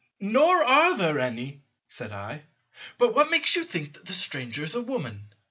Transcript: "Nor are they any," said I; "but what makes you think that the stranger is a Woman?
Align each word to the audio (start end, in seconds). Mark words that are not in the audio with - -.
"Nor 0.19 0.65
are 0.65 0.97
they 0.97 1.21
any," 1.21 1.61
said 1.87 2.11
I; 2.11 2.45
"but 2.97 3.13
what 3.13 3.29
makes 3.29 3.55
you 3.55 3.63
think 3.63 3.93
that 3.93 4.05
the 4.07 4.13
stranger 4.13 4.63
is 4.63 4.73
a 4.73 4.81
Woman? 4.81 5.29